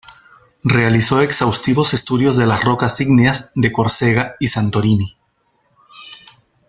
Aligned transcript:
Realizó 0.63 1.21
exhaustivos 1.21 1.93
estudios 1.93 2.35
de 2.35 2.47
las 2.47 2.63
rocas 2.63 2.99
ígneas 3.01 3.51
de 3.53 3.71
Córcega 3.71 4.35
y 4.39 4.47
Santorini. 4.47 5.15